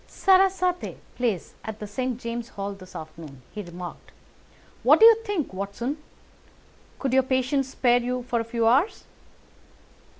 [0.09, 2.19] "Sarasate plays at the St.
[2.19, 4.11] James's Hall this afternoon," he remarked.
[4.81, 5.97] "What do you think, Watson?
[6.97, 9.03] Could your patients spare you for a few hours?"